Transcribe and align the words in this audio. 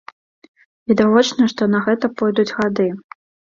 Відавочна, 0.91 1.43
што 1.53 1.69
на 1.75 1.83
гэта 1.85 2.13
пойдуць 2.25 2.49
гады. 2.59 2.91